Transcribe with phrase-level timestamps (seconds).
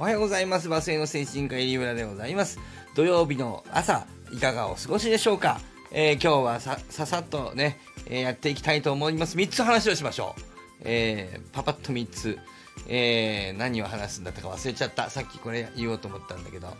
[0.00, 0.68] おはようございます。
[0.68, 2.60] バスへの精神科医リ村でございます。
[2.94, 5.60] 土曜日の朝、いかがお過ごしでしょうか？
[5.90, 9.36] えー今日はさ、ささっとね、えーやっていきたいと思います。
[9.36, 10.42] 3つ話をしましょう。
[10.84, 12.38] えーパパッと3つ。
[12.86, 15.10] えー何を話すんだったか忘れちゃった。
[15.10, 16.76] さっきこれ言おうと思ったんだけど。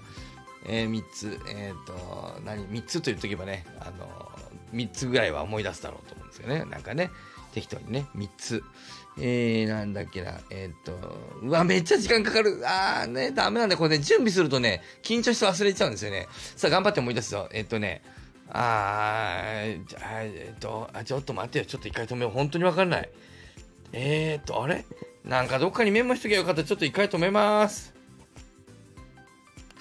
[0.67, 4.31] えー、3つ、えっ、と、何、3つと言っとけばね、あの、
[4.75, 6.65] 3つぐらいは思い出すだろうと思うんですよね。
[6.71, 7.11] なんかね、
[7.53, 8.63] 適当にね、3つ。
[9.21, 10.93] えー、なんだっけな、えっ、と、
[11.43, 12.63] うわ、めっちゃ時間かかる。
[12.65, 13.77] あーね、ダメなんだ。
[13.77, 16.29] これね、準備するとね、緊張して忘れちゃうんですよね。
[16.57, 17.49] さあ、頑張って思い出すよ。
[17.53, 18.03] えっ、とね、
[18.51, 21.65] あー、じゃあ、えっ、と、あ、ちょっと待ってよ。
[21.65, 22.31] ちょっと一回止めよう。
[22.31, 23.09] 本当にわかんない。
[23.93, 24.85] えーっと、あれ？
[25.25, 26.63] なんかどっかにメモしときゃよかった。
[26.63, 27.93] ちょっと一回止めます。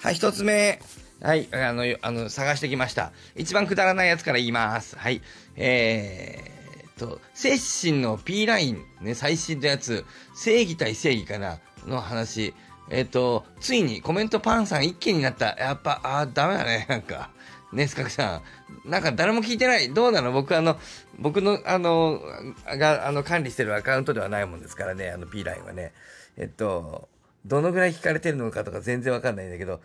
[0.00, 0.80] はい、一つ目。
[1.20, 3.12] はい、あの、あの、探してきました。
[3.36, 4.96] 一番くだらないやつから言います。
[4.98, 5.22] はい。
[5.54, 6.57] えー
[6.98, 12.54] と、精神の P ライン、ね、最新のやつ、正義対正義かなの話。
[12.90, 15.56] えーっと、ついにコメントパンさん一気になった。
[15.58, 17.30] やっぱ、あー、ダメだね、なんか。
[17.70, 18.42] ね、スカクさ
[18.86, 18.88] ん。
[18.88, 19.92] なんか誰も聞いてない。
[19.92, 20.32] どうなの？
[20.32, 20.78] 僕あの、
[21.18, 22.22] 僕の、あの、
[22.66, 25.92] が、あの、管理してるアカウントではないもんですからね、あの P ラインはね。
[26.38, 27.10] えっと、
[27.44, 29.82] どのぐらい聞かれてるのかとか全然わかんないんだけど、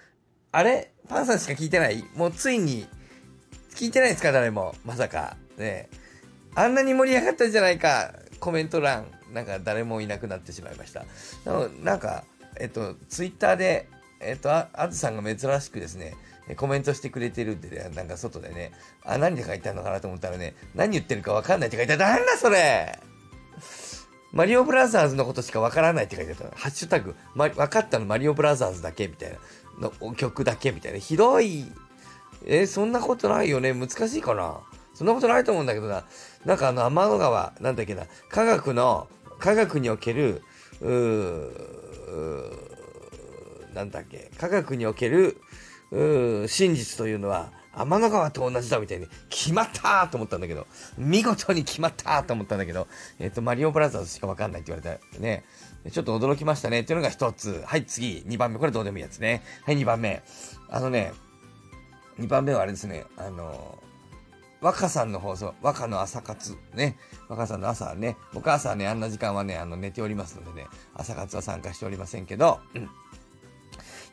[0.54, 0.94] あれ？
[1.10, 2.06] パンさんしか聞いてない？
[2.16, 2.88] もうついに、
[3.76, 4.32] 聞いてないですか？
[4.32, 4.76] 誰も。
[4.86, 5.36] まさか。
[5.58, 5.90] ね
[6.56, 8.14] あんなに盛り上がったじゃないか。
[8.40, 9.06] コメント欄。
[9.32, 11.06] なんか誰もいなくなってしまいました。
[11.46, 12.24] なのなんか、
[12.60, 16.16] えっと、ツイッターで、えっと、あずさんが珍しくですね、
[16.56, 18.72] コメントしてくれてるんで、ね、なんか外でね、
[19.04, 22.02] あ、何で書いてあるのかなと思ったらね、何言ってるかわかんないって書いてある。
[22.04, 23.00] なんだそれ
[24.32, 26.58] マリオブラザーズのことしかわからないって書いてあった。
[26.58, 29.38] ハッシュタグ、ま、分かったのマリオブラザーズだけみたいな。
[29.80, 31.00] の曲だけみたいな。
[31.00, 31.66] ひどい。
[32.46, 33.74] えそんなことないよね。
[33.74, 34.60] 難しいかな。
[34.94, 36.06] そんなことないと思うんだけどな。
[36.46, 38.04] なんかあの、天の川、なんだっけな。
[38.30, 39.08] 科学の、
[39.40, 40.44] 科学における、
[40.82, 41.74] うー
[43.74, 44.32] なんだっけ。
[44.38, 45.38] 科学における、
[45.92, 50.68] うー真実というのは、天の川と同じだみたいに、決まったと思ったんだけど、
[50.98, 52.88] 見事に決まったと思ったんだけど、
[53.20, 55.44] えっ、と、マリオブラザーズしかわかんないって言われたね。
[55.92, 56.82] ちょっと驚きましたね。
[56.82, 57.64] っていうのが一つ。
[57.66, 58.60] はい、次、2番目。
[58.60, 59.44] これどうでもいいやつね。
[59.66, 60.22] はい、2番目。
[60.70, 61.14] あのね、
[62.20, 63.06] 2番目はあれですね。
[63.18, 63.83] あの、
[64.64, 66.96] 若さんの放送、若の朝活、ね。
[67.28, 68.16] 若さんの朝ね。
[68.34, 72.90] 僕朝ね、あんな時間はね、あの、寝ておりますのでね、朝活は参加しておりませんけど、うん。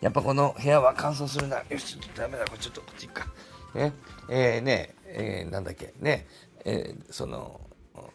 [0.01, 1.63] やっぱこの部屋は乾燥するな。
[1.69, 3.33] よし、ダメだ、これちょっとこっち行くか。
[3.77, 3.93] ね、
[4.29, 6.27] えー、ね、えー、なんだっけ、ね、
[6.65, 7.61] えー、その、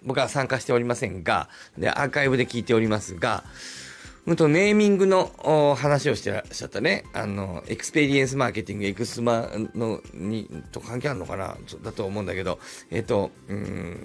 [0.03, 1.47] 僕は参加しておりませんが、
[1.78, 3.45] で、アーカイブで聞いておりますが、
[4.25, 4.36] うん。
[4.36, 7.06] と、ネーミングの話をしてらっしゃったね。
[7.13, 12.25] あの、エクスペリエンスマーケティング、エクスマの、に、と関係あるのかなだと思うん。
[12.25, 12.59] だけど、
[12.91, 14.00] えっ、と、うん、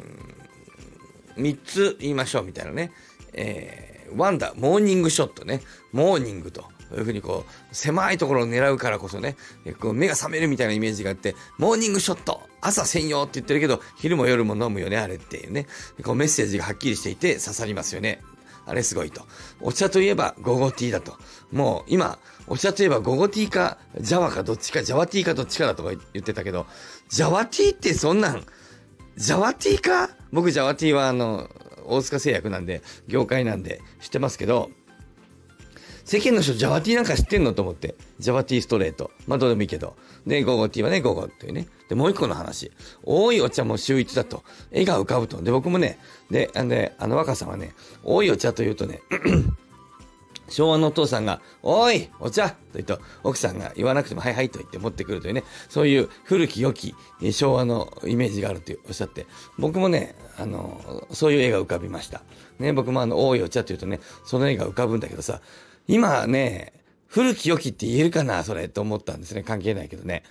[1.37, 2.93] 3つ言いましょうみたいなね。
[3.33, 5.61] えー、ワンダ、モーニングショットね。
[5.93, 6.65] モーニングと。
[6.91, 9.37] こういうふうにこう、狭いところを狙うからこそね、
[9.81, 15.67] こう目が覚めるみたいなイメージがあって、モーニングショット朝専用って言ってるけど、昼も夜も飲むよね、あれっていうね。
[16.03, 18.23] こうメッセージがはっきりしていて刺さりますよね。
[18.67, 19.27] あれすごいと。
[19.61, 21.17] お茶といえば午後ティーだと。
[21.51, 26.67] もう今、お茶といえば午後ティーか、ジャワかどっちか、ジャワティーかどっちかだとか言ってたけど、
[27.09, 28.45] ジャワティーってそんなん、
[29.17, 30.11] ジャワティーか？
[30.33, 31.49] 僕ジャワティーはあの、
[31.87, 34.71] 大塚製薬なんで、業界なんで知ってますけど、
[36.11, 37.95] 世間の人、ジャワティーなんか知ってんのと思って。
[38.19, 39.13] ジャワティーストレート。
[39.29, 39.95] まあ、どうでもいいけど。
[40.27, 41.69] で、午後ティーはね、午後っていうね。
[41.89, 42.73] で、もう一個の話。
[43.05, 44.43] 多いお茶も週一だと。
[44.73, 45.41] 絵が浮かぶと。
[45.41, 49.03] で、僕もね、で、あのね、あの若さんはね、多いお茶というとね、
[50.51, 56.97] 昭和のお父さんが、おいお茶と言うと、奥さんが言わなくても、はいはいと言って持ってくるというね、そういう古き良き
[57.31, 59.27] 昭和のイメージがあるとおっしゃって、
[59.59, 62.23] 僕もね、あの、そういう絵が浮かびました。
[62.59, 65.41] ね、僕もあの、多いお茶というとね、その絵が浮かぶんだけどさ、
[65.89, 66.73] 今ね、
[67.07, 69.43] 古き良きって言えるかなそれと思ったんですね。
[69.43, 70.23] 関係ないけどね。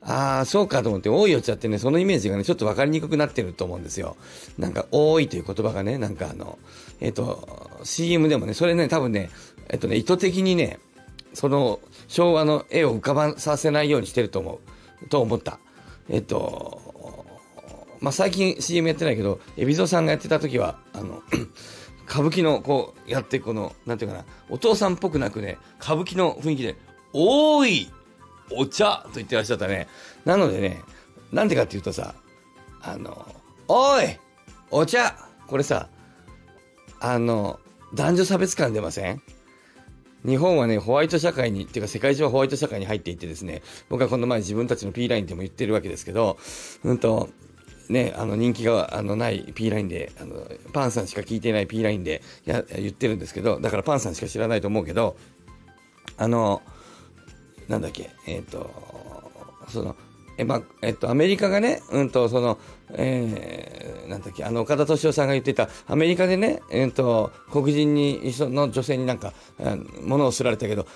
[0.00, 4.16] ああ、そうかと思って、多いお茶ってね、そのイメージがね、ちょっと分かりにくくなってると思うんですよ。
[4.56, 6.58] なんか、多いという言葉がね、なんかあの、
[7.00, 9.30] えっ、と、CM でもね、それね、多分ね、
[9.68, 10.78] えっとね、意図的にね、
[11.34, 14.60] その、昭和の絵を浮かばさせないようにしてると思
[15.04, 15.08] う。
[15.08, 15.58] と思った。
[16.08, 16.80] えっと、
[18.00, 21.22] まあ、最近 CM やってないけど、海老蔵さんがやってた時は、あの、
[22.08, 26.76] 歌舞伎のこうやってこのなんていうかなお父さんっぽくなくね歌舞伎の雰囲気で
[27.12, 27.90] 「おーい
[28.50, 29.88] お茶!」と言ってらっしゃったね
[30.24, 30.82] なのでね
[31.32, 32.14] なんでかっていうとさ
[32.80, 33.26] あの
[33.68, 34.04] 「おい
[34.70, 35.14] お茶!」
[35.46, 35.88] これさ
[37.00, 37.60] あの
[37.94, 39.22] 男女差別感出ません？
[40.24, 46.38] 日本はね、ホワイト社会に、っていうか世界中はホワイト社会に入っていてですね、僕はこの前自分たちの P ラインでも言ってるわけですけど、
[46.82, 47.28] うんと、
[47.88, 55.16] ね、あの人気があのない P ラインであのパンさんしか聞いてない P ラインでや言ってるんですけどだからパンさんしか知らないと思うけど
[56.18, 56.62] あの、
[57.68, 58.70] なんだっけ、えっ、ー、と、
[59.68, 59.96] その、
[60.36, 62.58] え、ま、えっと、アメリカがね、うんと、その、
[62.92, 69.32] えー、なんだっけ、あの、岡田敏夫さんが言ってた、アメリカでね、えっと、黒人に、その女性になんか、
[70.02, 70.86] 物をすられたけど、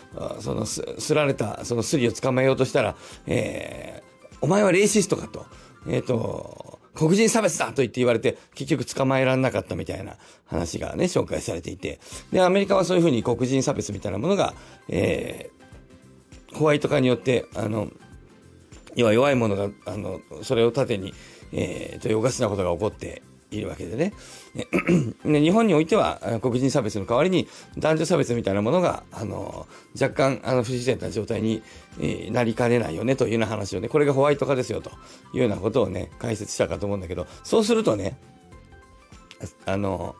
[0.40, 2.96] その、す、すられた、そのスリを捕まえようとしたら、
[3.26, 5.46] えー、お前はレイシストかと、
[5.88, 10.16] えっと、黒人差別だと言って言われて、結局捕まえられなかったみたいな
[10.46, 12.00] 話がね、紹介されていて、
[12.30, 14.54] で、アメリカはそういうふうに黒人差別みたいなものが、
[14.88, 17.88] えー、ホワイト化によって、あの、
[18.94, 21.14] 要は弱いものが、あの、それを盾に、
[21.52, 23.22] えー、というおかしなことが起こって
[23.52, 24.12] いるわけでね。
[25.24, 29.66] ね 日本においては、黒人差別の代わりに男女差別みたいなものが、あの、
[30.00, 31.62] 若干、あの、不自然な状態に、
[32.30, 34.90] なりかねないよねというような話をね、これがホワイト化ですよと
[35.34, 38.18] いうようなことをね、解説したかと思うんだけど、そうするとね、
[39.66, 40.16] あの、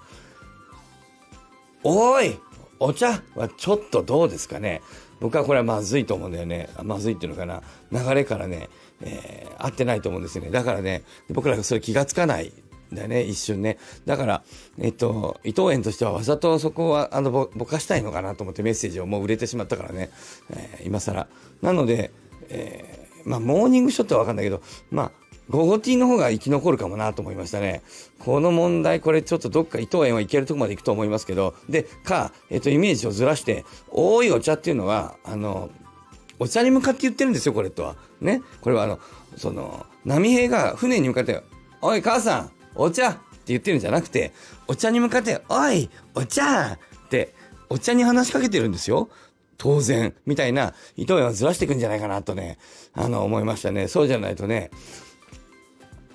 [1.85, 2.39] おい
[2.79, 4.83] お茶はちょっとどうですかね
[5.21, 6.69] 僕はこれはまずいと思うんだよね。
[6.83, 7.63] まずいっていうのかな。
[7.93, 8.69] 流れからね、
[9.03, 10.51] えー、合ってないと思うんですよね。
[10.51, 12.53] だからね、僕らがそれ気がつかない
[12.95, 13.79] だよね、一瞬ね。
[14.07, 14.43] だから、
[14.79, 20.11] えっと、伊藤園としてはわざとそこは、あの、ぼ、ぼかしたいのかなと思ってメッセージをもう売れてしまったからね、
[20.51, 21.27] えー、今更。
[21.61, 22.13] なので、
[22.49, 25.13] えー、まあ、モーニングショットはわかんないけど、まあ、
[25.51, 27.83] ゴゴティの方が生き残るかもなと思いましたね。
[28.19, 35.71] この問題、これちょっとどっか伊藤園はいけるとこまで行くと思いますけど、で、か、えっと、イメージをずらして、多いお茶っていうのは、あの、
[36.39, 37.97] お茶に向かって言ってるんですよ、これとは。
[38.21, 38.43] ね。
[38.61, 38.99] これはあの、
[39.37, 41.43] その、波平が船に向かって、
[41.81, 44.33] おい、母さん、お茶って言ってるんじゃなくて、
[44.67, 47.35] お茶に向かって、おい、お茶って、
[47.69, 49.09] お茶に話しかけてるんですよ。
[49.59, 50.15] 当然。
[50.27, 52.59] みたいな、伊藤園はずらしていくんじゃないかなとね、
[52.95, 53.89] あの、思いましたね。
[53.89, 54.71] そうじゃないとね、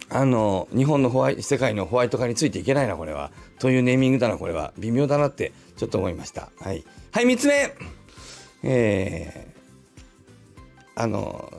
[0.09, 3.31] あの、日本のホワイ世界のホワイト化についていけないな、これは。
[3.59, 4.73] というネーミングだな、これは。
[4.77, 6.49] 微妙だなって、ちょっと思いました。
[6.59, 6.83] はい。
[7.11, 7.73] はい、三つ目
[8.63, 11.51] えー、あの、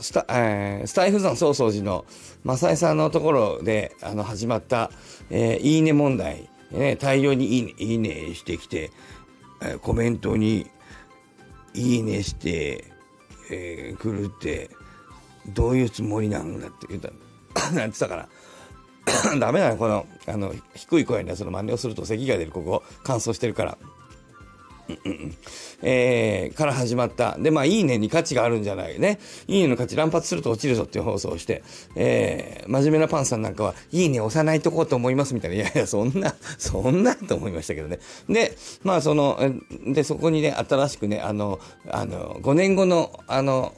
[0.00, 2.04] スタ、えー、スタイフ山曹操寺の
[2.44, 4.90] 正江さんのところで、あの、始まった、
[5.30, 6.48] えー、いいね問題。
[6.70, 8.90] ね、大量にいいね、いいねしてきて、
[9.60, 10.66] えー、コメントに、
[11.74, 12.84] いいねして、
[13.50, 14.70] えー、くるって、
[15.48, 17.10] どういうつもりなんだって言った
[17.70, 18.28] なんて言ったから。
[19.38, 23.78] ダメだよ、この、あの、低い声のやつの真似をすると咳が出る、ここ、乾燥してるから。
[25.82, 27.36] えー、から始まった。
[27.38, 29.18] で、まあ、いいねに価値があるんじゃないね。
[29.46, 31.62] いいねの価値乱発すると落ちるぞっていう放送をして、
[31.96, 35.56] えー、真面目なパンさんなんかは、いいね押さないとこうと思いますみたいな。
[35.56, 37.98] いやいや、そんな、そんなと思いましたけどね。
[38.28, 39.38] で、まあ、その、
[39.86, 43.74] で、そこにね、新しくね、あの、あの、5年後の、あの、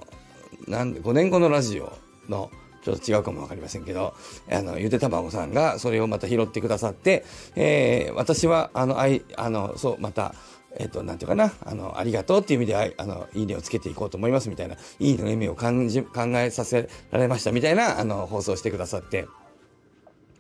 [0.68, 1.92] なんで、5年後のラジオ
[2.28, 2.50] の、
[2.82, 4.14] ちょっと違うかもわかりませんけど、
[4.50, 7.24] あの、ゆでたまごさんがそれをまた拾ってくださって、
[7.54, 10.34] えー、私は、あの、あい、あの、そう、また、
[10.78, 19.26] えっ、と、なんていうかな、あの、ありがとうっていう意味で、あの、いいねをつけていこうと思いますみたいな、いいの意味を感じ、考えさせられましたみたいな、あの、放送してくださって、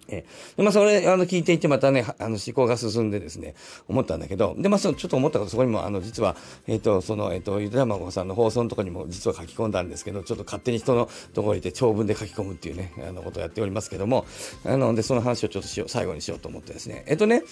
[0.08, 0.24] え
[0.56, 3.54] で、まあ、それ、あの、聞いていて、またね、あの、思考が進んでですね、
[3.88, 6.36] 思ったんだけど、で、まあ、その、ちょっと思ったこと、そこにも、あの、実は、
[6.66, 14.26] えっ、ー、と、その、えっ、ー、と、ゆでたまごさんの放送のとこにも、実は書き込んだんですけど、ちょっと勝手に人のところにいて、長文で書き込むっていうね、あの、ことをやっておりますけども、
[14.64, 17.42] あの、で、その話をちょっとしよう、最後にしようと思ってですね、えっ、とね、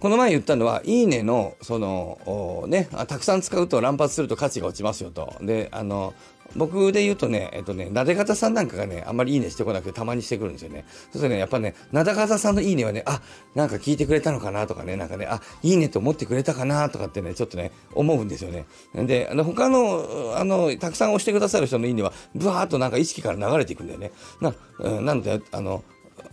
[0.00, 5.36] この前言ったのは、いいねの、その、ね、たくさん使うと乱発すると価値が落ちますよと。
[5.42, 6.14] で、あの、
[6.56, 10.84] 僕で言うとね、えっとね、なで方さんなんかがね、あんまりいいねしてこなくてたまにしてくるんですよね。
[10.88, 13.20] そうするとね、やっぱね、なで方さんのいいねはね、あ、
[13.54, 18.64] なんか聞いてくれたのかなとかね、なんかね、あ、いいねと思ってくれたかなとかってね、ちょっとね、思うんですよね。
[18.94, 24.10] で、あの、他の、あの、たくさん押してくださる人のいいねは、ブワーっとなんか意識から流れていくんだよね。
[24.40, 25.84] な、うん、なので、あの、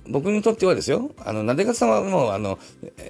[0.08, 2.60] 僕にとってはですよ、あの、なでかさんはもう、あの、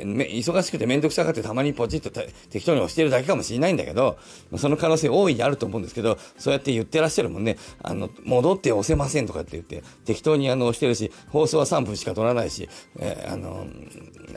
[0.01, 2.09] 忙しくて面倒くさがってたまにポチッと
[2.49, 4.17] 適当に押してるだけかもしれないんだけど、
[4.57, 12.69] その可能性大いにあると思うんですけど、そうやって言ってらっしゃるもんね、あの、戻って押せませんとかって言って、適当にあの、押してるし、放送は3分しか取らないし、
[12.99, 13.67] えー、あの、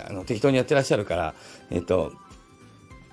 [0.06, 1.35] あの、適当にやってらっしゃるから、
[1.70, 2.12] えっと、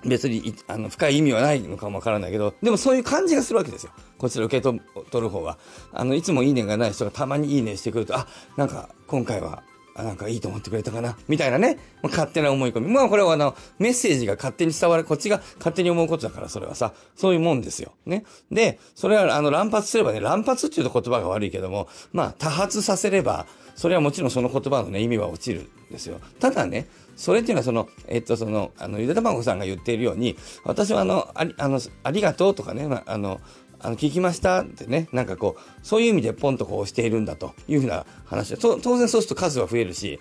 [0.05, 3.91] 別にあの深い意味はないのかもわからないけど、でもそういう感じがするわけですよ。
[4.17, 4.81] こちら受け取
[5.13, 5.57] る方は。
[5.91, 9.63] あの、いつもいいねがない人がたまにいいねしてくると、あ、なんか今回は、
[9.95, 11.79] なんかいいと思ってくれたかなみたいなね。
[12.03, 12.93] ま勝手な思い込み。
[12.93, 17.93] まあこれはあの、メッセージが勝手に伝わる、こっちが勝手に思うことだから、それはさ、そういうもんですよ。
[18.05, 18.23] ね。
[18.51, 26.19] で、それはあの、乱発すればね、乱発っていうと言葉が悪いけども、まあ多発させれば、それはもちろんその言葉のね、意味は落ちるんですよ。
[26.39, 33.41] ただね、それっていうのはその、えっと、その、あの、ゆでたまごさんが言っているように、私はあの、あり、あの、ありがとうとかね、まあ、あの、
[33.79, 40.19] あの聞きましたってね、なんかこう、そういう意味でポンとこうしているんだというふうな話で、当然そうすると数は増えるし、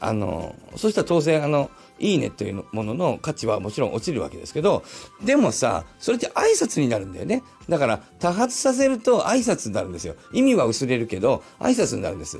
[0.00, 4.82] あの、そしたら当然あの、いいねというものの価値はもちろん落ちるわけですけど、
[5.24, 7.42] でもさ、それって挨拶になるんだよね。
[7.68, 10.14] だから、多発させると挨拶になるんですよ。
[10.32, 12.38] 意味は薄れるけど、挨拶になるんです。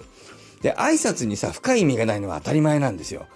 [0.63, 3.27] で、挨拶にさ、深い意味がないのは当たり前なんですよ。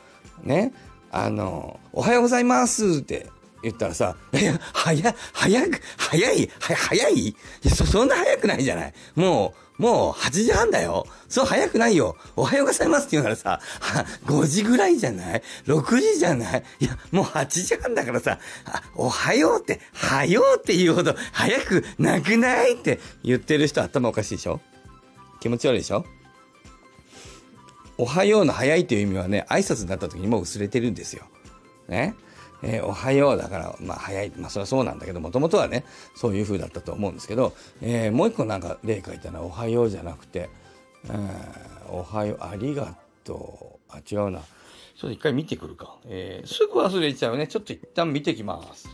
[0.45, 0.73] ね。
[1.11, 3.29] あの、おはようございますって
[3.63, 7.29] 言ったらさ、いや、早、早く、早い、は、早い？
[7.29, 8.95] いや、そ、そんな早くないじゃない。
[9.15, 11.05] もう、もう8時半だよ。
[11.29, 12.17] そう早くないよ。
[12.37, 13.61] おはようございますって言うならさ、
[14.27, 16.63] 5時ぐらいじゃない ?6 時じゃない？
[16.79, 18.39] いや、もう8時半だからさ、
[18.95, 22.75] おはようって、はようって言うほど早くなくない？
[22.75, 24.61] って言ってる人頭おかしいでしょ？
[25.41, 26.05] 気持ち悪いでしょ？
[27.97, 31.25] おはようの早いという意味はね、挨拶になった時にもう薄れてるんですよ。
[31.89, 32.15] ね。
[32.63, 34.33] えー、おはようだから、まあ早い。
[34.37, 35.85] まあそれはそうなんだけど、もともとはね、
[36.17, 40.49] そういう風だったと思うんですけど、えー、もう一個なんか例書いたのは、おはようじゃなくて、
[41.05, 43.93] えー、おはよう、ありがとう。
[43.93, 44.41] あ、違うな。
[44.41, 45.97] ちょっと一回見てくるか。
[46.07, 47.47] えー、すぐ忘れちゃうね。
[47.47, 48.89] ちょっと一旦見てきます。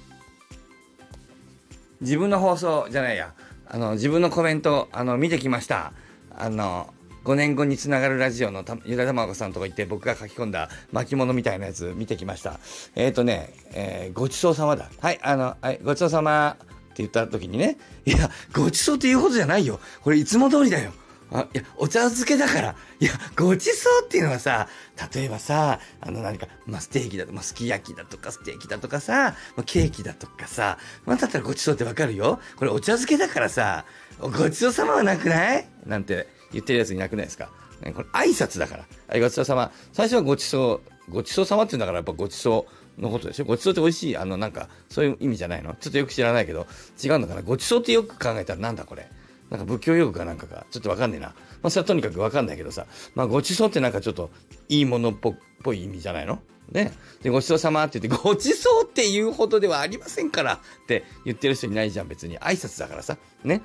[2.00, 3.34] 自分の放送じゃないや。
[3.66, 5.92] あの、自分のコメント、あの、見てきました。
[6.34, 6.92] あの、
[7.24, 12.60] 5年後につながるラジオのゆだたまごさんとこ行って僕が書き込んだ巻物みたいなやつ見てきました。
[12.94, 14.88] えっ、ー、とね、えー、ごちそうさまだ。
[15.00, 19.80] はい、あの、はい、ごちそうさまって言った時にね、いや、ごちそうって言うほどじゃないよ。
[20.02, 20.92] これいつも通りだよ。
[21.32, 22.74] あ、いや、お茶漬けだから。
[22.98, 24.66] いや、ごちそうっていうのはさ、
[25.14, 32.40] 例えばさ、あの何か、まあ、ステーキだと、まあ、すき焼きだとか、ステーキだとかさ、まあ、ケーキだとかさ、まあ、だったらごちそうってわかるよ。
[32.56, 33.84] これお茶漬けだからさ、
[34.18, 35.68] ごちそうさまはなくない？
[35.86, 37.50] なんて言ってるやついなくないですか？
[37.82, 38.84] ね、これ挨拶だから。
[39.08, 39.70] はい、ごちそうさま。
[39.92, 42.66] 最初はごちそう、ごちそうさまって言うんだからやっぱごちそ
[42.98, 43.44] うのことでしょ？
[43.44, 45.74] ごちそうって美味しい、あのなんか、そういう意味じゃないの？
[45.74, 46.66] ちょっとよく知らないけど、
[47.02, 47.42] 違うのかな。
[47.42, 49.08] ごちそうってよく考えたらなんだこれ？
[49.48, 51.28] なんか仏教用語かなんかが、ちょっとわかんねえな。
[51.28, 52.86] まあ、それはとにかくわかんないけどさ。
[53.16, 54.30] まあ、ごちそうってなんかちょっと、
[54.68, 56.38] いいものっぽい意味じゃないの？
[56.70, 56.92] ね。
[57.22, 62.38] で、ごちそうさまって言って、ごちそうって言うほどではありませんからって言ってる人いないじゃん、別に。
[62.38, 63.16] 挨拶だからさ。
[63.42, 63.62] ね。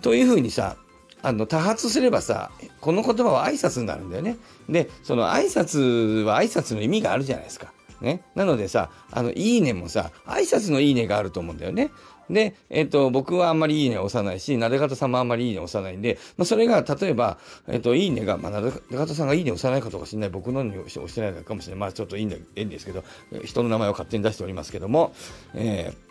[0.00, 0.78] というふうにさ、
[1.22, 4.36] あの多発すればさこの言葉は挨拶になるんだよね。
[4.68, 7.72] でその挨拶は挨拶の意味があるじゃないですか。
[8.00, 11.90] ね、なのでさ「あのいいね」もさ挨拶の「いいね」があると思うんだよね。
[12.30, 21.80] で、えっ、ー、と、僕はあんまりいいね押さないし、なで方さんもあんまりいいね押さないんで、まあ、それが、例えば、えっ、ー、と、いいねが、まあ、なで方さんがいいね押さないかとか知らない、僕のに押してないかもしれない。
[21.80, 23.02] まあ、ちょっといいんいいんですけど、
[23.44, 25.14] 人の名前を勝手に出しておりますけども、
[25.54, 26.07] えー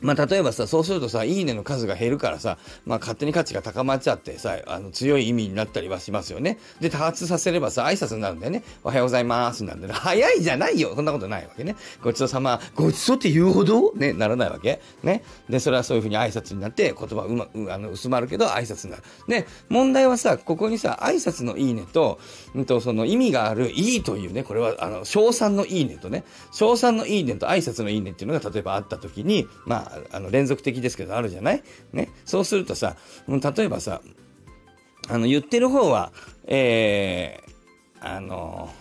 [0.00, 6.58] まあ、例えばさ、そうするとさ、いいねの数が減るからさ、まあ、勝手に価値が高まっちゃってさ、あの、強い意味になったりはしますよね。
[6.80, 8.62] で、多発させればさ、挨拶になるんだよね。
[8.84, 11.76] おはようございますなんで、ね、早いじゃないよそんなことないわけね。
[12.02, 13.92] ごちそうさま、ごちそうって言うほど？
[13.94, 14.80] ね、ならないわけ。
[15.02, 15.22] ね。
[15.48, 19.02] で、それはそういうふうに挨拶になって、言葉うま、うあの薄まるけど挨拶になる。
[19.28, 22.18] で、問題はさ、ここにさ、挨拶のいいねと、
[22.54, 31.62] うんと、その意味があるいいというね、これは、あの、賞賛のいいねとね、賞賛のいいねと挨拶のいいねっていうのが例えばあった時に、まあ、あの、連続的ですけどあるじゃない？
[31.92, 32.10] ね？
[32.24, 32.96] そうするとさ、
[33.28, 34.00] 例えばさ、
[35.08, 36.12] あの、言ってる方は、
[36.46, 38.72] えー、あの、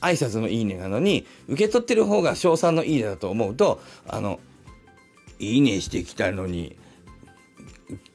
[0.00, 4.40] 挨拶のいいねなのに、受け取ってる方が賞賛のいいねだと思うと、あの、
[5.38, 6.76] いいねしてきたのに、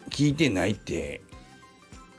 [0.09, 1.21] 聞いてないって、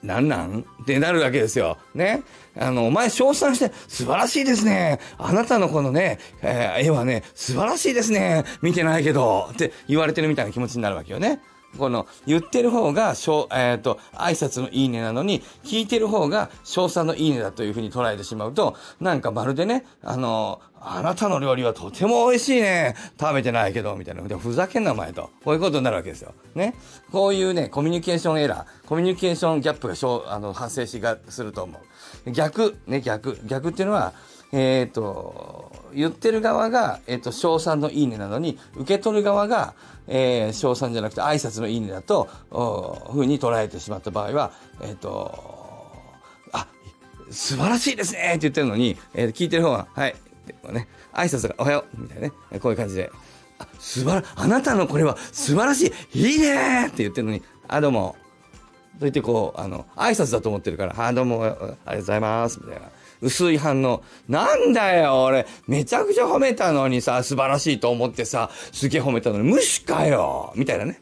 [0.03, 0.65] なんなん？
[0.83, 1.79] ってなるわけですよ。
[1.95, 2.23] ね。
[2.59, 4.99] あの、お前称賛して、素晴らしいですね。
[5.17, 8.45] あなたのこのね、えー、絵はね、素晴らしいですね。
[8.63, 11.41] 見てないけど、って言われてるみたいな気持ちになるわけよね。
[11.79, 22.97] この、言ってる方が、しょえっ、ー、と、挨拶のいいねなのに、聞いてる方が、賞賛のいいねだというふうに捉えてしまうと、なんかまるでね、あの、あなたの料理はとても美味しいね。
[23.19, 24.23] 食べてないけど、みたいな。
[24.39, 25.31] ふざけんな、お前と。
[25.45, 26.35] こういうことになるわけですよ。
[26.57, 26.75] ね。
[27.13, 31.79] こういうね、コミュニケーションエラー、コミュニケーションギャップがしょあの発生しがすると思
[32.27, 32.33] う。
[32.33, 33.39] 逆、ね、逆。
[33.45, 34.13] 逆っていうのは、
[34.53, 39.75] えっ、ー、と、言ってる側が、えっ、ー、と、賞賛のいいねなのに、受け取る側が、
[40.07, 42.29] えー、賞賛じゃなくて挨拶のいいねだと、
[43.13, 45.95] ふうに捉えてしまった場合は、えっ、ー、と、
[46.53, 46.67] あ、
[47.31, 50.15] 素晴らしいですねって言ってるのに、えー、聞いてる方は、はい、
[50.71, 53.11] ね、挨拶がおはようみたいなね、こういう感じで、
[53.59, 58.17] あ、素晴ら、あなたのこれは素晴らしい、いいねって言ってるのに、あ、どうも、
[58.95, 62.91] と言ってこう、あの、挨拶だと思ってるから、あ、どうも、ありがとうございます、みたいな。
[63.23, 64.03] 薄い反応。
[64.29, 71.01] なんだよ、俺、めちゃくちゃ褒めたのにさ、素晴らしいと思ってさ、すげえ褒めたのに、無視かよみたいなね。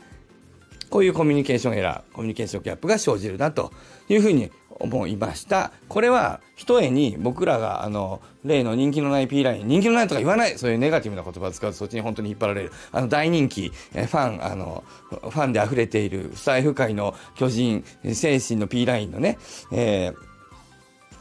[0.91, 3.73] こういうコミュニケーションエラー、コミュニケーションギャップが生じるなと
[4.09, 4.50] いうふうに
[4.81, 5.73] 思いました。
[5.89, 12.73] これは、ひとえに僕らが、あの、例の人気のない P ライン、人気のないとか言わない、そういうネガティブな言葉を使うとそっちに本当に引っ張られる。
[12.91, 19.39] あの、大人気、ファン、あの、ファンで溢れている、不細不界の巨人、精神の P ラインのね、
[19.73, 20.30] えー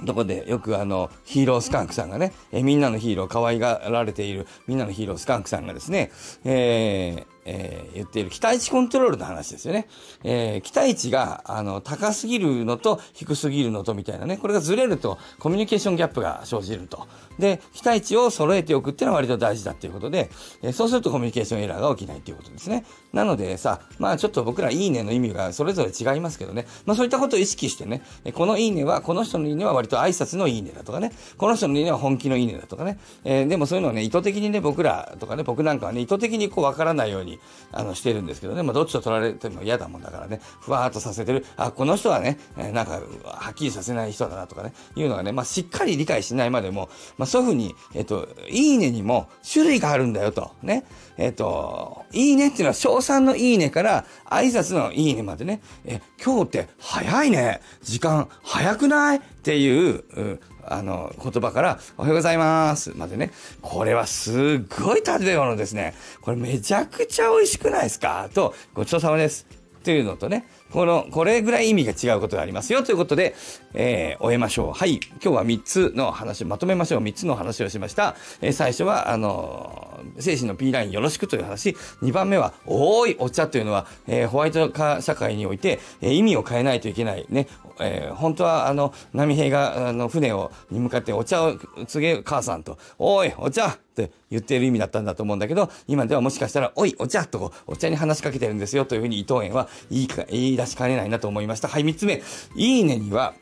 [0.06, 6.12] とこでよくあのヒーロースカンクさんがね、えみんなのヒーロー可愛がられているみんなのヒーロースカンクさんがですね、
[6.46, 9.88] えーえー、言っている期待値コントロールの話ですよね。
[10.24, 17.08] えー、期待値が、あの、高すぎるのと低すぎるのとみたいなね、これがずれるとコミュニケーションギャップが生じると。
[17.38, 20.30] で、期待値を揃えておくっていうのは割と大事だっていうことで、
[20.62, 22.86] えー、そうするとコミュニケーションエラーが起きないっていうことですね。
[23.14, 28.02] なのでさ、まあちょっと僕らいいねの意味がそれぞれ違いますけどね、まあそういったことを意識してね、
[28.34, 37.29] このいいねは、この人のいいねは割と挨拶のいいねだとかね、この人のいいねは本気のいいねだとかね、えー、でもそういうのをね、意図的にね、僕らとかね、僕なんかはね、意図的にこうわからないように、
[37.72, 50.86] あの、してるんですけどね、まあ、どっちと取られても嫌だもんだからね、ふわーっとさせてる、あ、この人はね、え、なんか、はっきりさせない人だなとかね、いうのがね、まあ、しっかり理解しないまでも、まあ、そういうふうに、えっ、と、いいねにも種類があるんだよと、ね、
[51.18, 59.18] えっ、と、いいねっていうのは、賞賛のいいねから、挨拶のいいねまでね、え、今日って早いね、時間早くない？
[59.40, 63.32] っていう、うあの、言葉から、おはようございますまでね。
[63.62, 64.36] これはすっ
[64.84, 65.96] ごい食べ物ですね。
[66.22, 68.30] これめちゃくちゃ美味しくないですか？
[68.34, 69.46] と、ごちそうさまです。
[69.84, 73.34] というのとね、この、これぐらい意味が違うことがありますよということで、
[73.74, 74.74] えー、終えましょう。
[74.74, 75.00] はい。
[75.14, 77.02] 今日は3つの話、まとめましょう。
[77.02, 78.16] 3つの話をしました。
[78.42, 81.78] えー、最初は、あのー、精神の P ラインよろしくという話。
[82.02, 87.26] 2番目は、おーい、お茶というのは、えー、ホワイト化社会において、えー、意味を変えないといけない。
[87.30, 87.48] ね。
[87.80, 91.58] えー、本当は、あの、波平が、あの、船を、に向かってお茶を
[91.88, 101.68] 告げる母さんと、おい、お茶って言ってる意味だったんだと思うんだけど、今ではもしかしたら、おい、お茶と、お茶に話しかけてるんですよというふうに伊藤園は言いか、言い出しかねないなと思いました。
[101.68, 102.22] はい、3つ目。
[102.56, 103.34] いいねには、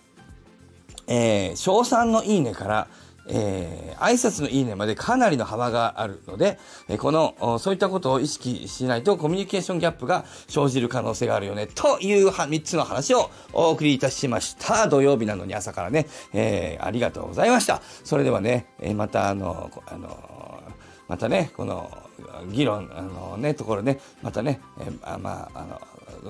[1.07, 2.87] えー、賞賛のいいねから、
[3.29, 14.87] えー、挨拶のいいねまでかなりの幅があるので、えこの、そういったことを意識しないとコミュニケーションギャップが生じる可能性があるよね、という3つの話をお送りいたしました。
[14.87, 17.81] 土曜日なのに朝からね、えー、ありがとうございました。
[18.03, 20.37] それではね、えまたあの、あの、
[21.07, 21.89] またね、この、
[22.51, 25.81] 議論、あのね、ところね、またね、えー、まあ、あの、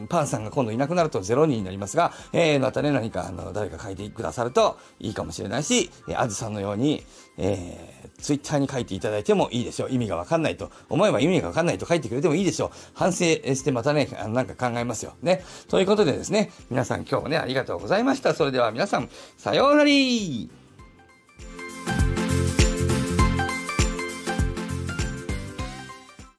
[0.08, 7.04] パンさんが今度いなくなると0人になりますが、えー、またね、何か、あの、誰か書いてくださるといいかもしれないし、えー、あずさんのように、
[7.38, 9.90] えー、ツイッターに書いていただいてもいいでしょう。
[9.92, 10.72] 意味がわかんないと。
[10.90, 12.70] 思えば意味がわかんないと書いてくれてもいいでしょう。
[12.94, 15.14] 反省してまたね、あのなんか考えますよ。
[15.22, 15.44] ね。
[15.70, 18.34] ということでですね、皆さん今日もね、ありがとうございました。
[18.34, 19.90] それでは皆さん、さようなら